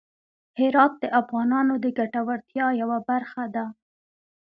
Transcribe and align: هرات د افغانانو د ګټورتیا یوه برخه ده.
هرات 0.59 0.93
د 1.03 1.05
افغانانو 1.21 1.73
د 1.83 1.85
ګټورتیا 1.99 2.67
یوه 2.81 2.97
برخه 3.09 3.43
ده. 3.55 3.65